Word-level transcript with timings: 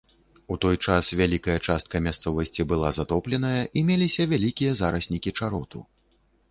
У 0.53 0.55
той 0.63 0.77
час 0.85 1.11
вялікая 1.19 1.57
частка 1.67 2.01
мясцовасці 2.07 2.65
была 2.73 2.89
затопленая 2.99 3.61
і 3.79 3.85
меліся 3.93 4.23
вялікія 4.35 4.71
зараснікі 4.83 5.37
чароту. 5.39 5.79